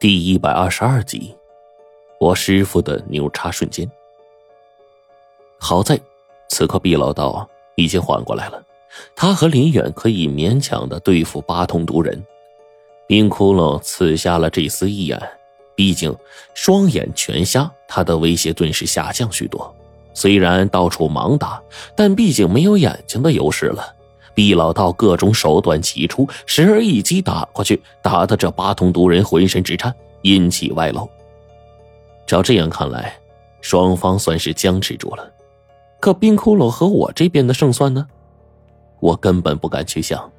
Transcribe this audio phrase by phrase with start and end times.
[0.00, 1.34] 第一百二十二集，
[2.20, 3.90] 我师傅的牛叉瞬间。
[5.58, 5.98] 好在，
[6.48, 8.62] 此刻毕老道已经缓过来了，
[9.16, 12.24] 他和林远可以勉强的对付八通毒人。
[13.08, 15.20] 冰窟窿刺瞎了这丝一眼，
[15.74, 16.16] 毕竟
[16.54, 19.74] 双眼全瞎，他的威胁顿时下降许多。
[20.14, 21.60] 虽然到处盲打，
[21.96, 23.96] 但毕竟没有眼睛的优势了。
[24.38, 29.92] 毕老道各种手段齐出，时而一击打过去，打得这八通毒人浑身直颤，
[30.22, 31.10] 阴气外露。
[32.24, 33.12] 照这样看来，
[33.60, 35.28] 双方算是僵持住了。
[35.98, 38.06] 可冰窟窿和我这边的胜算呢？
[39.00, 40.30] 我根本不敢去想。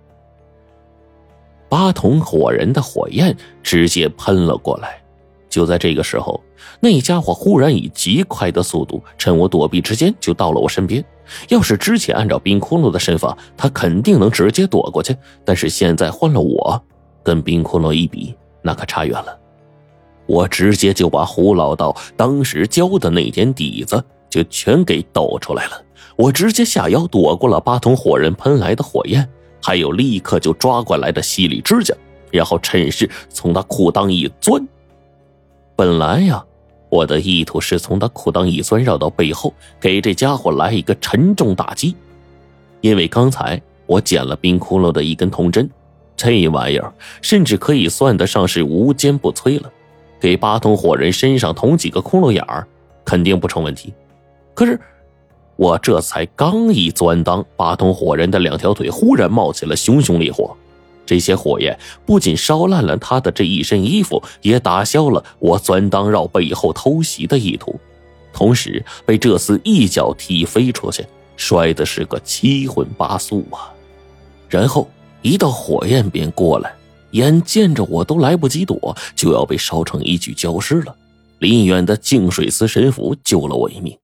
[1.67, 5.01] 八筒火人的火焰直接喷了过来。
[5.49, 6.41] 就在这个时候，
[6.79, 11.03] 那家伙忽然以极快的速度，趁我躲避之间就到了我身边。
[11.49, 15.15] 要是之前按照冰窟窿的身法，他肯定能直接躲过去。
[15.43, 16.81] 但是现在换了我，
[17.23, 19.37] 跟冰窟窿一比，那可差远了。
[20.25, 25.81] 我直接就把胡老道当时教的那点底子就全给抖出来了。
[26.15, 29.27] 我直接下腰躲过了八筒火人喷来的火焰，
[29.63, 31.95] 还有立刻就抓过来的犀利指甲，
[32.31, 34.63] 然后趁势从他裤裆一钻。
[35.79, 36.43] 本来呀，
[36.89, 41.95] 我的意图是从他裤裆一钻，绕到背后，给这家伙来一个沉重打击。
[42.81, 45.69] 因为刚才我捡了冰窟窿的一根铜针，
[46.17, 49.71] 这玩意儿甚至可以算得上是无坚不摧了，
[50.19, 52.67] 给八通火人身上捅几个窟窿眼儿，
[53.05, 53.93] 肯定不成问题。
[54.53, 54.77] 可是
[55.55, 60.53] 我这才刚一钻裆，八通火人的两条腿忽然冒起了熊熊烈火。
[61.09, 67.79] 这些火焰不仅烧烂了他的这一身衣服，也打消了我钻裆绕背后偷袭的意图，
[68.31, 71.03] 同时被这厮一脚踢飞出去，
[71.35, 73.73] 摔的是个七荤八素啊！
[74.47, 74.87] 然后
[75.23, 76.75] 一道火焰便过来，
[77.13, 80.95] 眼见着我都来不及躲，就要被烧成一具焦尸了。
[81.39, 83.97] 林远的净水司神符救了我一命，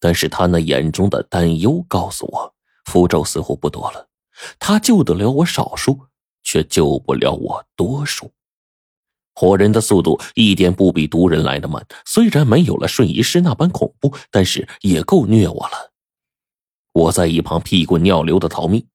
[0.00, 2.54] 但是他那眼中的担忧告诉我，
[2.86, 4.06] 符咒似乎不多了，
[4.58, 6.07] 他救得了我少数。
[6.48, 8.32] 却救不了我多数。
[9.34, 15.92] 火人的速度一点不比毒人来的慢，虽然没有了瞬移师那般恐怖，但是也够虐我了。
[16.92, 18.88] 我在一旁屁滚尿流的逃命，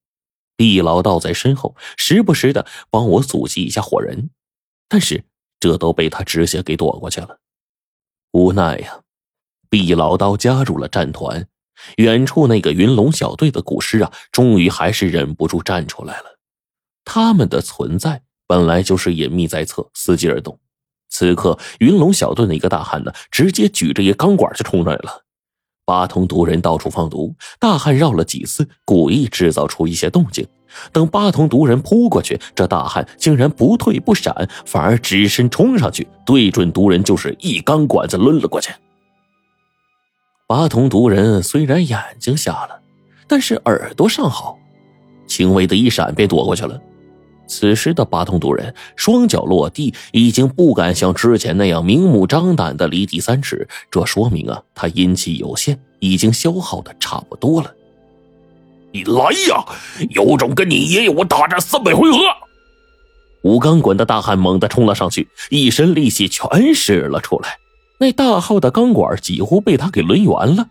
[0.57, 4.31] 毕老道在身后时不时的帮我阻击一下火人，
[4.89, 5.23] 但是
[5.59, 7.37] 这都被他直接给躲过去了。
[8.31, 9.01] 无奈呀，
[9.69, 11.47] 毕老道加入了战团，
[11.97, 16.32] 远处那个云龙小队的古尸啊，终于还是忍不住站出来了。
[17.05, 20.59] 他们的存在本来就是隐秘在侧，伺机而动。
[21.09, 25.23] 此刻，云龙小队的一个大汉呢，直接举着一钢管就冲上来了。
[25.85, 30.47] 八通毒人到处放毒，大汉绕了几次，故意制造出一些动静。
[30.91, 38.73] 等八通毒人扑过去，这大汉竟然不退不闪，反而只身冲上去，对准毒人就是一钢管子抡了过去。
[40.47, 42.81] 八通毒人虽然眼睛瞎了，
[43.27, 44.57] 但是耳朵尚好，
[45.27, 46.81] 轻微的一闪便躲过去了。
[47.53, 53.67] 此时的八通毒人双脚落地，已经不敢像之前那样明目张胆的离地三尺。
[53.91, 57.71] 这说明啊，他阴气有限，已经消耗的差不多了。
[58.91, 59.63] 你来呀！
[60.09, 62.17] 有种跟你爷爷我大战三百回合！
[63.43, 67.57] 吴钢管的大汉猛地冲了上去，一身力气全使了出来。
[67.99, 70.65] 那大号的钢管几乎被他给抡圆了。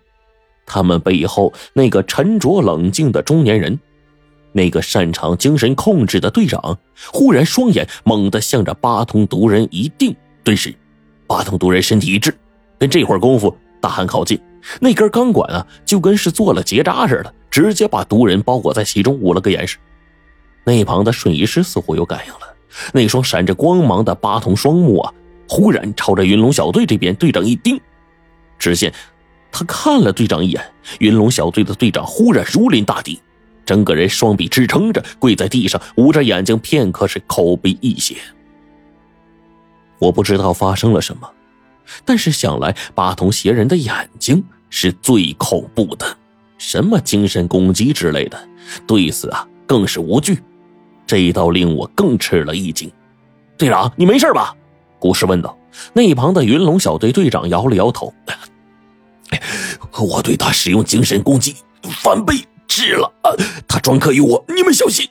[0.66, 3.78] 他们背后那个沉着冷静的中年人。
[4.52, 6.78] 那个擅长精神控制的队长
[7.10, 10.14] 忽然双眼猛地向着八通毒人一定，
[10.44, 10.74] 顿时，
[11.26, 12.34] 八通毒人身体一滞，
[12.78, 14.38] 跟这会儿功夫，大汉靠近，
[14.80, 19.78] 那根钢管啊，就跟是做了结扎似的，直接把毒人包裹在其中，捂了个严实。
[20.64, 22.40] 那旁的瞬移师似乎有感应了，
[22.92, 25.12] 那双闪着光芒的八通双目啊，
[25.48, 27.80] 忽然朝着云龙小队这边队长一盯，
[28.58, 28.92] 只见
[29.50, 30.62] 他看了队长一眼，
[31.00, 33.18] 云龙小队的队长忽然如临大敌。
[33.64, 38.16] 整个人双臂支撑着，跪在地上，捂着眼睛，片刻是口鼻溢血。
[39.98, 41.30] 我不知道发生了什么，
[42.04, 46.16] 但是想来八通邪人的眼睛是最恐怖的，
[46.58, 48.48] 什么精神攻击之类的，
[48.86, 50.42] 对此啊更是无惧。
[51.06, 52.90] 这一刀令我更吃了一惊。
[53.58, 54.56] 队长，你没事吧？
[54.98, 55.56] 古诗问道。
[55.94, 58.12] 那一旁的云龙小队队长摇了摇头
[59.98, 62.34] ：“我对他使用精神攻击，反被。”
[62.74, 63.12] 是了，
[63.68, 65.06] 他专克于我，你们小心！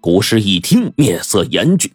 [0.00, 1.92] 古尸一听，面色严峻。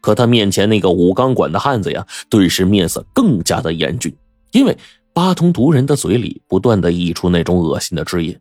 [0.00, 4.12] 可他面前那个武钢管的汉子呀，顿时面色更加的严峻，
[4.50, 4.76] 因为
[5.14, 8.36] 八通毒人的嘴里不断的溢出那种恶心的汁液，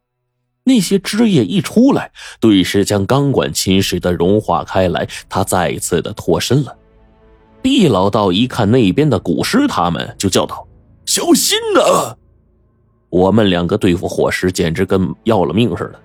[0.63, 5.07] 那些汁液一出来，顿时将钢管侵蚀的融化开来。
[5.29, 6.75] 他再次的脱身了。
[7.61, 10.67] 毕老道一看那边的古尸，他们就叫道
[11.05, 12.17] ：“小心呐！”
[13.09, 15.99] 我们两个对付火尸，简直跟要了命似的。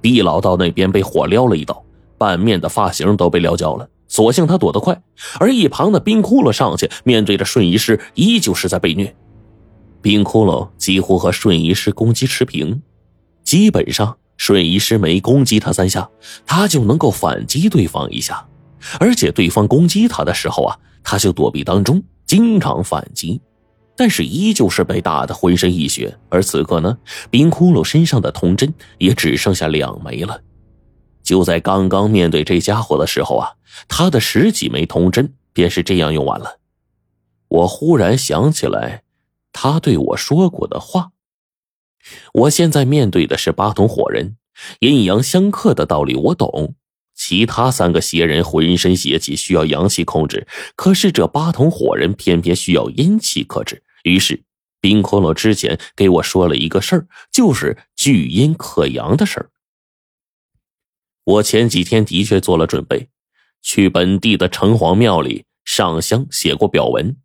[0.00, 1.84] 毕老道那边被火撩了一刀，
[2.16, 3.88] 半面的发型都被撩焦了。
[4.08, 5.00] 所幸他躲得快，
[5.38, 9.14] 而一旁的冰窟窿上去，面对着瞬移师，依旧是在被虐。
[10.02, 12.82] 冰窟窿几乎和瞬移师攻击持平，
[13.44, 16.10] 基本上瞬移师没攻击他三下，
[16.44, 18.48] 他就能够反击对方一下，
[18.98, 23.40] 而且对方攻击他的时候啊，他就躲避当中，经常反击。
[24.00, 26.96] 但是依旧是被打得浑身溢血，而此刻呢，
[27.28, 30.40] 冰窟窿身上的铜针也只剩下两枚了。
[31.22, 33.50] 就在刚刚面对这家伙的时候啊，
[33.88, 36.60] 他的十几枚铜针便是这样用完了。
[37.48, 39.02] 我忽然想起来，
[39.52, 41.10] 他对我说过的话。
[42.32, 44.38] 我现在面对的是八筒火人，
[44.78, 46.74] 阴阳相克的道理我懂。
[47.14, 53.82] 其他三个邪人浑身邪气需要阳气控制，可是这八筒火人偏偏需要阴气克制。
[54.04, 54.42] 于是，
[54.80, 59.50] 冰骷髅之前给我说了一个事儿，就是聚阴克阳的事儿。
[61.24, 63.08] 我前几天的确做了准备，
[63.60, 67.18] 去本地的城隍庙里上香写过表文，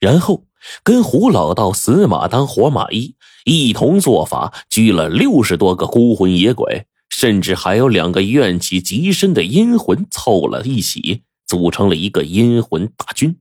[0.00, 0.46] 然后
[0.82, 13.38] 跟胡老道死马当活马医，一同做法拘了六十多个孤魂野鬼，甚至还有两个怨气极深的阴魂凑了一起，组成了一个阴魂大军。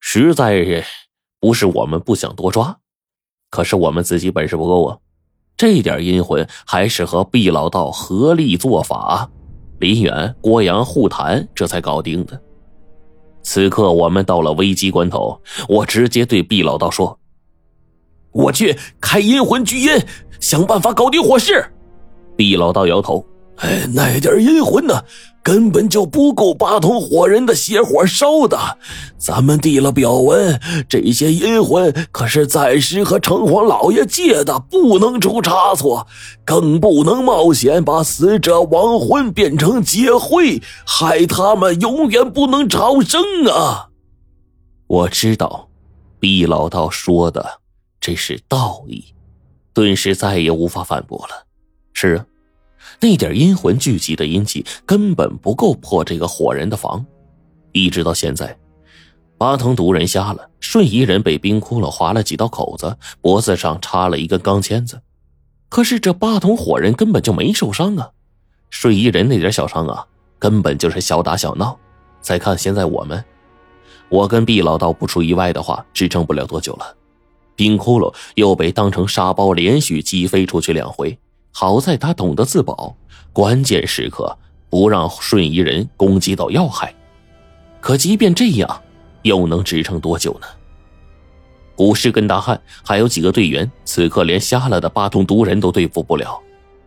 [0.00, 0.84] 实在是。
[1.42, 2.78] 不是我们不想多抓，
[3.50, 4.98] 可是我们自己本事不够啊！
[5.56, 9.28] 这点阴魂还是和毕老道合力做法，
[9.80, 12.40] 林远、郭阳互谈，这才搞定的。
[13.42, 17.18] 此刻我们到了危机关头，我直接对毕老道说
[18.30, 19.90] ：“我去开阴魂聚阴，
[20.38, 21.66] 想办法搞定火势。”
[22.38, 23.26] 毕老道摇头。
[23.56, 25.04] 哎，那点阴魂呢，
[25.42, 28.58] 根本就不够八通火人的邪火烧的。
[29.16, 30.58] 咱们递了表文，
[30.88, 36.06] 这些阴魂可是暂时和城隍老爷借的，不能出差错，
[36.44, 43.90] 更不能冒险把死者亡魂变成劫灰，害他们永远不能超生啊！
[44.88, 45.68] 我知道，
[46.18, 47.60] 毕老道说的
[48.00, 49.04] 这是道义，
[49.72, 51.46] 顿时再也无法反驳了。
[51.92, 52.26] 是啊。
[53.00, 57.04] 那点阴魂聚集的阴气根本不够破这个火人的防，
[57.72, 58.56] 一直到现在，
[59.38, 65.00] 八藤毒人瞎了，瞬移人被冰窟窿划了几道口子，脖子上插了一根钢钎子，
[65.68, 68.10] 可是这八筒火人根本就没受伤啊！
[68.70, 70.06] 瞬移人那点小伤啊，
[70.38, 71.78] 根本就是小打小闹。
[72.20, 73.24] 再看现在我们，
[74.08, 76.96] 我跟毕老道不出意外的话，支撑不了多久了。
[77.56, 81.18] 冰窟窿又被当成沙包连续击飞出去两回。
[81.52, 82.96] 好在他懂得自保，
[83.32, 84.36] 关键时刻
[84.68, 86.92] 不让瞬移人攻击到要害。
[87.80, 88.82] 可即便这样，
[89.22, 90.46] 又能支撑多久呢？
[91.74, 96.40] 古诗跟大汉还有几个队员，此刻连瞎了的八通毒人都对付不了，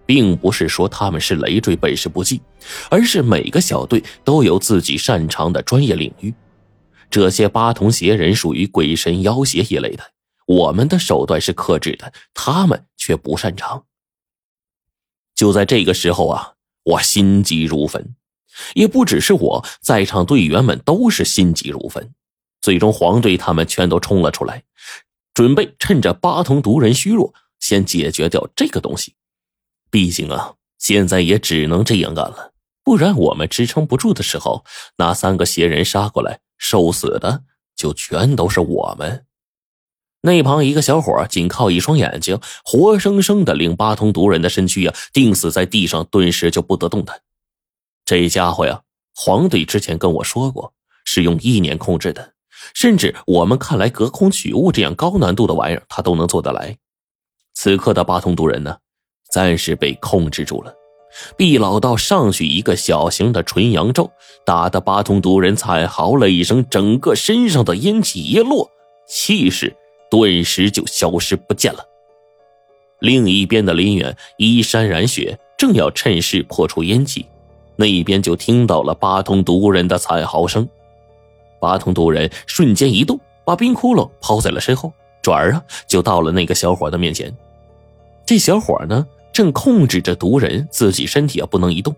[0.05, 2.41] 并不是说他们是累赘本事不济，
[2.89, 6.33] 而是每个小队都有自己擅长的专业领域。
[7.09, 10.03] 这些八通邪人属于鬼神妖邪一类的，
[10.47, 13.83] 我们的手段是克制的，他们却不擅长。
[15.35, 16.53] 就在这个时候啊，
[16.83, 18.15] 我心急如焚，
[18.73, 22.13] 也不只是我在场队员们都是心急如焚。
[22.61, 24.63] 最终，黄队他们全都冲了出来，
[25.33, 29.13] 准备趁着八通毒人虚弱，先解决掉这个东西。
[29.91, 34.65] 毕竟啊，现在也只能这样干了，不然我们支撑不住的时候，
[34.97, 37.43] 那三个邪人杀过来，受死的
[37.75, 39.24] 就全都是我们。
[40.25, 47.21] 那旁一个小伙仅靠一双眼睛，活生生的令八通毒人的身躯呀钉死在地上，顿时就不得动弹。
[48.05, 48.81] 这家伙呀，
[49.15, 50.73] 黄队之前跟我说过，
[51.05, 52.33] 是用意念控制的，
[52.73, 56.75] 甚至我们看来隔空取物这样高难度的玩意儿，他都能做得来。
[57.53, 58.77] 此刻的八通毒人呢，
[59.31, 60.73] 暂时被控制住了。
[61.37, 64.11] 毕老道上去一个小型的纯阳咒，
[64.43, 68.71] 打得八通毒人惨嚎了一声，整个身上的阴气一落，
[69.07, 69.75] 气势。
[70.15, 71.85] 顿时就消失不见了。
[72.99, 77.25] 另一边的林远衣衫染血，正要趁势破除烟气，
[77.75, 80.65] 那一边就听到了八通毒人的惨嚎声。
[81.59, 87.35] 八通毒人瞬间一动，把冰窟窿抛在了身后，转而啊就到了那个小伙的面前。
[88.25, 91.93] 这小伙呢，正控制着毒人，自己身体啊不能移动。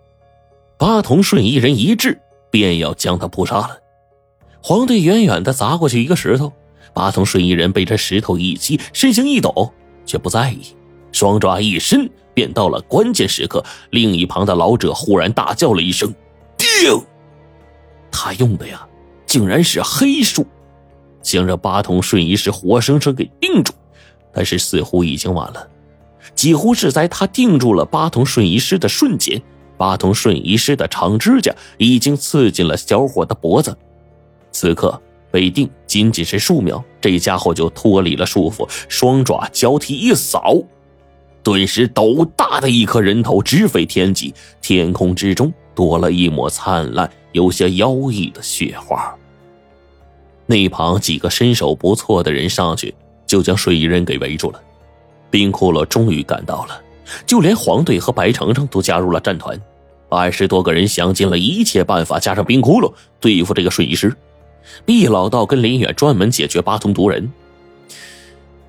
[0.79, 2.19] 八通瞬移人一掷，
[2.49, 3.77] 便要将他扑杀了。
[4.63, 6.51] 黄队远远的砸过去一个石头。
[6.93, 9.71] 八通瞬移人被这石头一击，身形一抖，
[10.05, 10.61] 却不在意，
[11.11, 13.63] 双爪一伸，便到了关键时刻。
[13.91, 16.13] 另一旁的老者忽然大叫了一声
[16.57, 16.67] ：“定！”
[18.11, 18.87] 他用的呀，
[19.25, 20.45] 竟然是黑术，
[21.21, 23.73] 将这八通顺仪师活生生给定住。
[24.33, 25.67] 但是似乎已经晚了，
[26.35, 29.41] 几乎是在他定住了八通顺仪师的瞬间，
[29.77, 33.75] 八通顺仪师的长指甲已经刺进了小伙的脖子。
[34.51, 40.57] 此刻被定仅仅是数秒，这家伙就脱离了束缚，双爪交替一扫。
[41.43, 49.15] 顿时，斗大的一颗人头直飞天际，天空之中多了一抹灿烂、有些妖异的雪花。
[50.45, 52.93] 那旁几个身手不错的人上去，
[53.25, 54.61] 就将睡衣人给围住了。
[55.29, 56.81] 冰骷髅终于赶到了，
[57.25, 59.57] 就连黄队和白程程都加入了战团，
[60.09, 64.13] 二十多个人想尽了一切办法，加上冰骷髅对付这个睡衣师。
[64.85, 67.31] 毕老道跟林远专门解决八通毒人。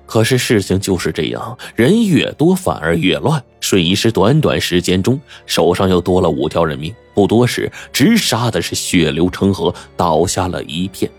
[0.05, 3.43] 可是事情就是这样，人越多反而越乱。
[3.59, 11.11] 瞬移师短短时间中手上又多了五条人命，不多时直杀的是血流成河，倒下了一片。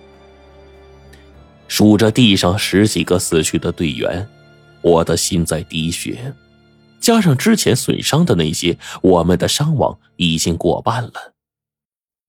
[1.68, 4.26] 数着地上十几个死去的队员，
[4.82, 6.34] 我的心在滴血。
[6.98, 11.29] 加上之前损伤的那些，我们的伤亡已经过半了。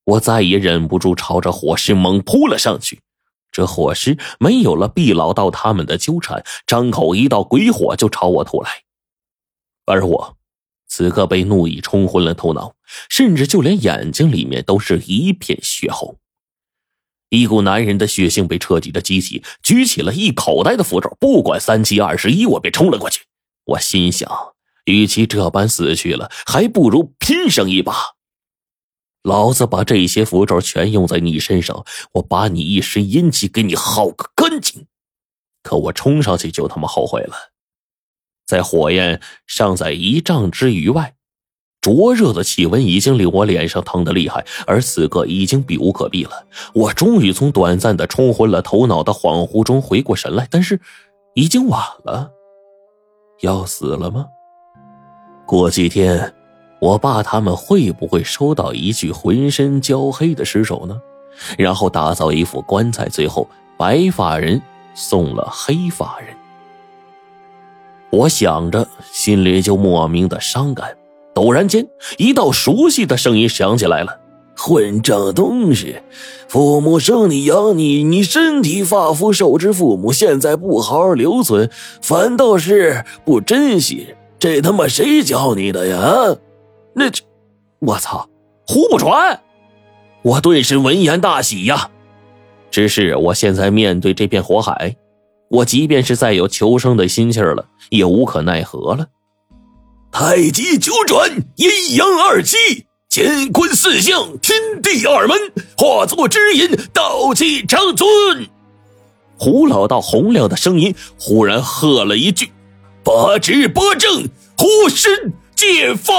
[0.04, 3.02] 我再也忍不住，朝着火势猛扑了上去。
[3.52, 8.84] 这火尸没有了毕老道他们的纠缠，张口一道鬼火就朝我吐来，
[9.86, 10.38] 而我
[10.88, 12.74] 此刻被怒意冲昏了头脑，
[13.10, 16.18] 甚至就连眼睛里面都是一片血红。
[17.30, 23.24] 一股男人的血性被彻底的激起，举起了一口袋的符咒，不管三七二十一，我便冲了过去。
[23.66, 24.30] 我心想，
[24.86, 27.94] 与其这般死去了，还不如拼上一把。
[29.24, 34.88] 老子把这些符咒全用在你身上，我把你一身阴气给你耗个干净。
[35.62, 37.36] 可我冲上去就他妈后悔了，
[38.48, 41.14] 在火焰尚在一丈之余外，
[41.82, 46.48] 灼热的气温已经令我脸上疼得厉害，而此刻已经避无可避了。
[46.74, 50.82] 我终于从短暂的冲昏了头脑的恍惚中回过神来，但是
[51.36, 52.32] 已经晚了。
[53.42, 54.26] 要死了吗？
[55.46, 56.34] 过几天。
[56.82, 61.00] 我爸他们会不会收到一具浑身焦黑的尸首呢？
[61.56, 63.48] 然后打造一副棺材，最后
[63.78, 64.60] 白发人
[64.96, 66.36] 送了黑发人。
[68.10, 70.98] 我想着，心里就莫名的伤感。
[71.36, 74.20] 陡然间，一道熟悉的声音响起来了
[74.58, 75.98] ：“混账东西！
[76.48, 81.70] 父母生你养你，你身体发肤受之父母，现在不好好留存，
[82.02, 86.36] 反倒是不珍惜，这他妈谁教你的呀？”
[86.94, 87.24] 那这，
[87.80, 88.30] 我操，
[88.68, 89.42] 胡不传！
[90.24, 91.90] 我顿时闻言大喜呀。
[92.70, 94.96] 只是我现在面对这片火海，
[95.50, 99.08] 我即便是再有求生的心气儿了，也无可奈何了。
[100.12, 105.38] 太极九转，阴阳二气，乾坤四象，天地二门，
[105.78, 108.08] 化作之引，道气长存。
[109.38, 112.52] 胡老道洪亮的声音忽然喝了一句
[113.04, 116.14] ：“八直八正，护身剑法。”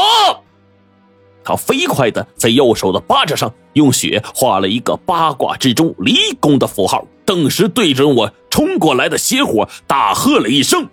[1.44, 10.88] 他飞快的在右手的巴掌上用血画了一个八卦之中离宫的符号，顿时对准我冲过来的邪火大喝了一声：“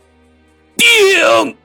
[0.78, 1.56] 定！”